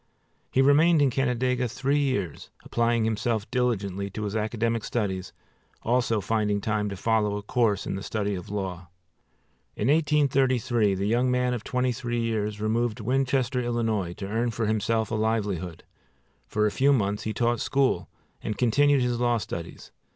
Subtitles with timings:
[0.49, 5.31] He remained in Canandaigua three years, applying himself diligently to his academic studies,
[5.83, 8.87] also finding time to follow a course in the study of law.
[9.75, 14.49] In 1833 the young man of twenty three years removed to Winchester, Ill., to earn
[14.49, 15.83] for himself a livelihood.
[16.47, 18.09] For a few months he taught school
[18.41, 19.91] and continued his law studies.